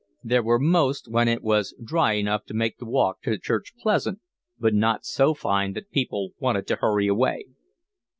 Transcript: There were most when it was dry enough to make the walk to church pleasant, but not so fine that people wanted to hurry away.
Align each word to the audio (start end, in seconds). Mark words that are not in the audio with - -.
There 0.23 0.41
were 0.41 0.57
most 0.57 1.07
when 1.07 1.27
it 1.27 1.43
was 1.43 1.75
dry 1.79 2.13
enough 2.13 2.43
to 2.45 2.55
make 2.55 2.79
the 2.79 2.87
walk 2.87 3.21
to 3.21 3.37
church 3.37 3.73
pleasant, 3.77 4.19
but 4.57 4.73
not 4.73 5.05
so 5.05 5.35
fine 5.35 5.73
that 5.73 5.91
people 5.91 6.31
wanted 6.39 6.65
to 6.69 6.77
hurry 6.77 7.05
away. 7.05 7.45